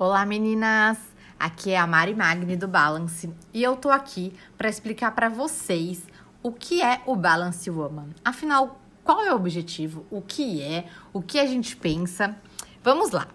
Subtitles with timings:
[0.00, 0.96] Olá meninas,
[1.40, 6.06] aqui é a Mari Magni do Balance e eu tô aqui para explicar para vocês
[6.40, 8.10] o que é o Balance Woman.
[8.24, 10.06] Afinal, qual é o objetivo?
[10.08, 10.86] O que é?
[11.12, 12.36] O que a gente pensa?
[12.80, 13.26] Vamos lá.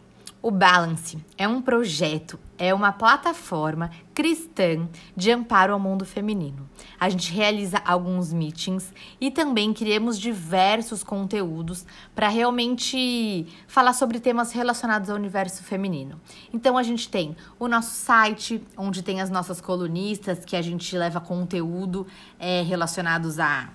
[0.46, 6.70] O Balance é um projeto, é uma plataforma cristã de amparo ao mundo feminino.
[7.00, 14.52] A gente realiza alguns meetings e também criamos diversos conteúdos para realmente falar sobre temas
[14.52, 16.20] relacionados ao universo feminino.
[16.54, 20.98] Então a gente tem o nosso site, onde tem as nossas colunistas, que a gente
[20.98, 22.06] leva conteúdo
[22.38, 23.70] é, relacionados a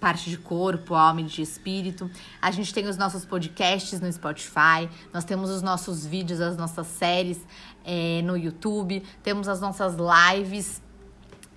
[0.00, 2.10] parte de corpo, alma e de espírito.
[2.40, 6.86] A gente tem os nossos podcasts no Spotify, nós temos os nossos vídeos, as nossas
[6.86, 7.40] séries
[7.84, 10.84] é, no YouTube, temos as nossas lives.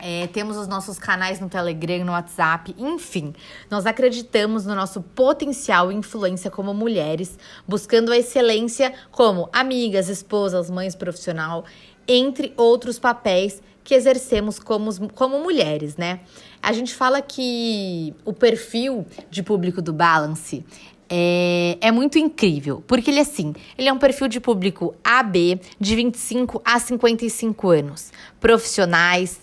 [0.02, 3.34] É, temos os nossos canais no Telegram, no WhatsApp, enfim,
[3.70, 7.38] nós acreditamos no nosso potencial e influência como mulheres,
[7.68, 11.66] buscando a excelência como amigas, esposas, mães profissional,
[12.10, 16.22] entre outros papéis que exercemos como, como mulheres, né?
[16.62, 20.66] A gente fala que o perfil de público do Balance
[21.08, 25.96] é, é, muito incrível, porque ele assim, ele é um perfil de público AB de
[25.96, 29.40] 25 a 55 anos, profissionais,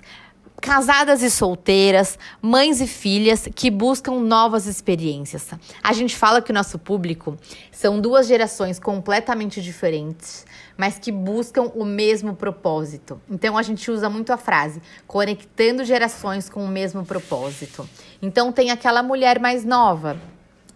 [0.66, 5.50] casadas e solteiras, mães e filhas que buscam novas experiências.
[5.80, 7.38] A gente fala que o nosso público
[7.70, 10.44] são duas gerações completamente diferentes,
[10.76, 13.20] mas que buscam o mesmo propósito.
[13.30, 17.88] Então a gente usa muito a frase conectando gerações com o mesmo propósito.
[18.20, 20.20] Então tem aquela mulher mais nova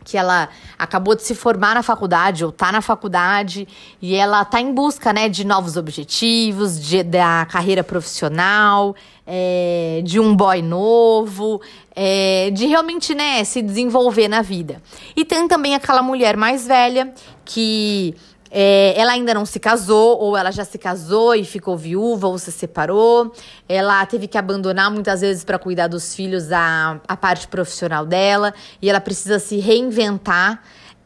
[0.04, 0.48] que ela
[0.78, 3.68] acabou de se formar na faculdade ou tá na faculdade
[4.00, 8.94] e ela tá em busca, né, de novos objetivos, de, da carreira profissional,
[9.26, 11.60] é, de um boy novo,
[11.94, 14.82] é, de realmente, né, se desenvolver na vida.
[15.14, 17.12] E tem também aquela mulher mais velha
[17.44, 18.14] que
[18.50, 22.36] é, ela ainda não se casou, ou ela já se casou e ficou viúva, ou
[22.36, 23.32] se separou.
[23.68, 28.52] Ela teve que abandonar muitas vezes para cuidar dos filhos a, a parte profissional dela,
[28.82, 30.62] e ela precisa se reinventar.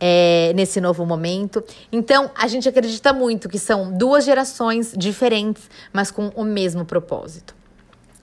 [0.07, 1.65] É, nesse novo momento.
[1.91, 7.55] Então, a gente acredita muito que são duas gerações diferentes, mas com o mesmo propósito.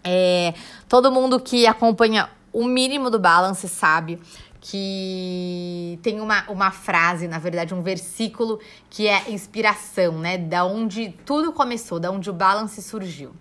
[0.04, 0.54] É,
[0.88, 4.20] todo mundo que acompanha o mínimo do balance sabe
[4.62, 8.60] que tem uma, uma frase, na verdade, um versículo
[8.92, 10.38] que é inspiração, né?
[10.38, 13.32] Da onde tudo começou, da onde o balance surgiu.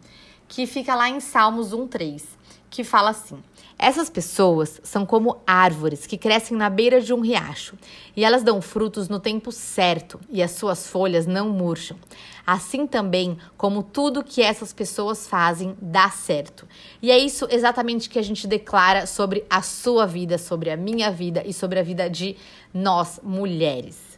[0.49, 2.23] Que fica lá em Salmos 1,3,
[2.71, 3.39] que fala assim:
[3.83, 7.77] essas pessoas são como árvores que crescem na beira de um riacho,
[8.15, 11.97] e elas dão frutos no tempo certo, e as suas folhas não murcham.
[12.47, 16.69] Assim também como tudo que essas pessoas fazem dá certo.
[17.01, 21.11] E é isso exatamente que a gente declara sobre a sua vida, sobre a minha
[21.11, 22.37] vida e sobre a vida de
[22.75, 24.10] nós mulheres.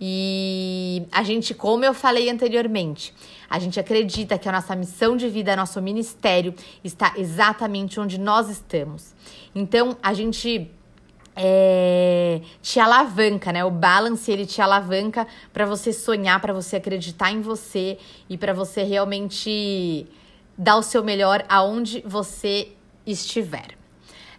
[0.00, 3.14] E a gente, como eu falei anteriormente,
[3.48, 8.48] a gente acredita que a nossa missão de vida, nosso ministério está exatamente onde nós
[8.50, 9.14] estamos.
[9.54, 10.70] Então, a gente
[11.36, 13.64] é, te alavanca, né?
[13.64, 18.52] O balance ele te alavanca para você sonhar, para você acreditar em você e para
[18.52, 20.06] você realmente
[20.56, 22.72] dar o seu melhor aonde você
[23.06, 23.76] estiver.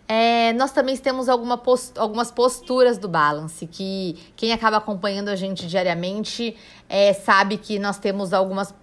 [0.08, 5.36] É, nós também temos alguma post algumas posturas do Balance, que quem acaba acompanhando a
[5.36, 6.56] gente diariamente
[6.88, 8.74] é, sabe que nós temos algumas,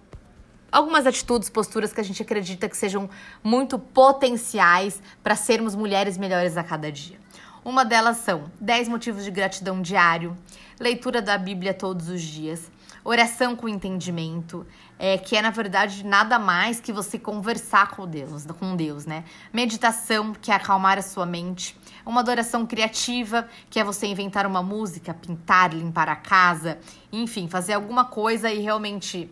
[0.69, 3.09] algumas atitudes, posturas que a gente acredita que sejam
[3.41, 7.17] muito potenciais para sermos mulheres melhores a cada dia.
[7.63, 10.37] Uma delas são 10 motivos de gratidão diário,
[10.77, 12.69] leitura da Bíblia todos os dias,
[13.03, 14.65] oração com entendimento,
[14.97, 19.25] é, que é na verdade nada mais que você conversar com Deus, com Deus, né?
[19.51, 24.63] Meditação, que é acalmar a sua mente, uma adoração criativa, que é você inventar uma
[24.63, 26.77] música, pintar, limpar a casa,
[27.11, 29.29] enfim, fazer alguma coisa e realmente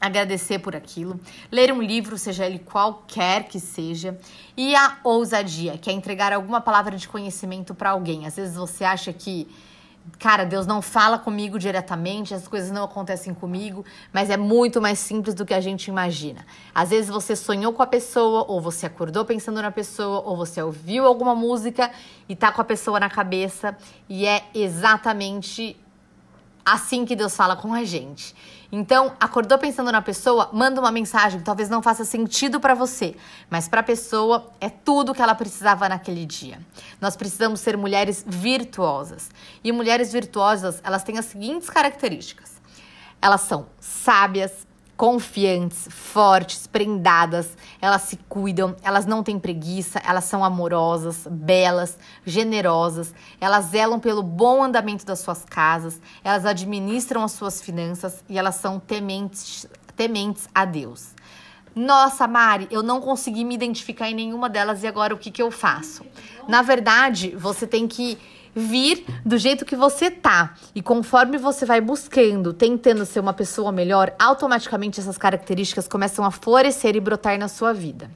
[0.00, 1.20] agradecer por aquilo,
[1.52, 4.18] ler um livro, seja ele qualquer que seja,
[4.56, 8.26] e a ousadia, que é entregar alguma palavra de conhecimento para alguém.
[8.26, 9.46] Às vezes você acha que
[10.18, 14.98] Cara, Deus não fala comigo diretamente, as coisas não acontecem comigo, mas é muito mais
[14.98, 16.44] simples do que a gente imagina.
[16.74, 20.62] Às vezes você sonhou com a pessoa, ou você acordou pensando na pessoa, ou você
[20.62, 21.90] ouviu alguma música
[22.28, 23.76] e tá com a pessoa na cabeça,
[24.08, 25.76] e é exatamente
[26.64, 28.34] assim que Deus fala com a gente.
[28.72, 33.16] Então, acordou pensando na pessoa, manda uma mensagem que talvez não faça sentido para você,
[33.48, 36.60] mas para a pessoa é tudo que ela precisava naquele dia.
[37.00, 39.28] Nós precisamos ser mulheres virtuosas.
[39.64, 42.60] E mulheres virtuosas, elas têm as seguintes características.
[43.20, 44.66] Elas são sábias,
[45.00, 53.14] confiantes, fortes, prendadas, elas se cuidam, elas não têm preguiça, elas são amorosas, belas, generosas,
[53.40, 58.56] elas zelam pelo bom andamento das suas casas, elas administram as suas finanças e elas
[58.56, 59.66] são tementes
[59.96, 61.14] tementes a Deus.
[61.74, 65.40] Nossa, Mari, eu não consegui me identificar em nenhuma delas e agora o que, que
[65.40, 66.04] eu faço?
[66.46, 68.18] Na verdade, você tem que
[68.54, 70.54] vir do jeito que você tá.
[70.74, 76.30] E conforme você vai buscando, tentando ser uma pessoa melhor, automaticamente essas características começam a
[76.30, 78.10] florescer e brotar na sua vida.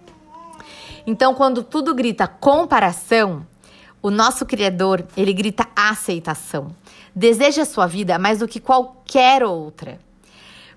[1.07, 3.47] Então, quando tudo grita comparação,
[4.03, 6.69] o nosso Criador, ele grita aceitação.
[7.15, 9.99] Deseja a sua vida mais do que qualquer outra.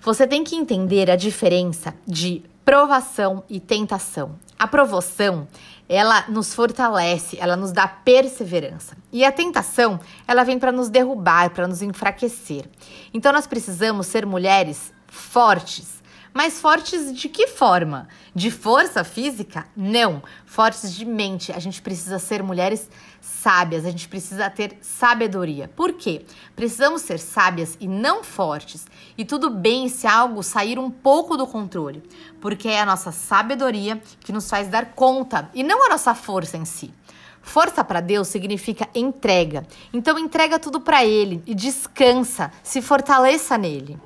[0.02, 4.36] Você tem que entender a diferença de provação e tentação.
[4.58, 5.48] A provação,
[5.88, 8.98] ela nos fortalece, ela nos dá perseverança.
[9.12, 12.66] E a tentação, ela vem para nos derrubar, para nos enfraquecer.
[13.14, 15.97] Então nós precisamos ser mulheres fortes,
[16.38, 18.08] mas fortes de que forma?
[18.36, 19.66] De força física?
[19.76, 20.22] Não.
[20.46, 21.52] Fortes de mente.
[21.52, 22.88] A gente precisa ser mulheres
[23.20, 25.68] sábias, a gente precisa ter sabedoria.
[25.68, 26.28] Por quê?
[26.56, 28.86] Precisamos ser sábias e não fortes.
[29.18, 32.04] E tudo bem se algo sair um pouco do controle,
[32.40, 36.56] porque é a nossa sabedoria que nos faz dar conta e não a nossa força
[36.56, 36.94] em si.
[37.42, 39.66] Força para Deus significa entrega.
[39.92, 44.00] Então entrega tudo para ele e descansa, se fortaleça nele.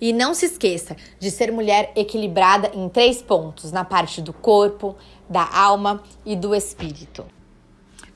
[0.00, 4.96] E não se esqueça de ser mulher equilibrada em três pontos: na parte do corpo,
[5.28, 7.24] da alma e do espírito.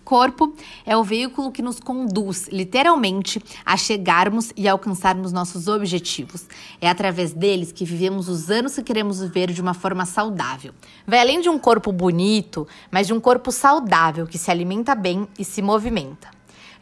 [0.04, 0.52] Corpo
[0.84, 6.44] é o veículo que nos conduz, literalmente, a chegarmos e alcançarmos nossos objetivos.
[6.80, 10.74] É através deles que vivemos os anos que queremos viver de uma forma saudável.
[11.06, 15.26] Vai além de um corpo bonito, mas de um corpo saudável que se alimenta bem
[15.38, 16.28] e se movimenta.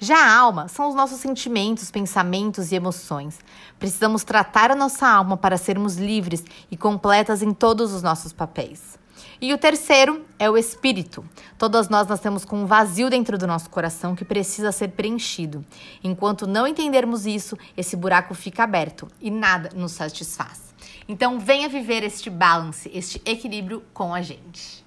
[0.02, 3.38] Já a alma são os nossos sentimentos, pensamentos e emoções.
[3.78, 8.98] Precisamos tratar a nossa alma para sermos livres e completas em todos os nossos papéis.
[9.38, 11.22] E o terceiro é o espírito.
[11.58, 15.62] Todas nós nascemos com um vazio dentro do nosso coração que precisa ser preenchido.
[16.02, 20.74] Enquanto não entendermos isso, esse buraco fica aberto e nada nos satisfaz.
[21.06, 24.82] Então venha viver este balance, este equilíbrio com a gente.